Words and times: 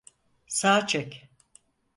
Sağa 0.47 0.87
çek! 0.87 1.29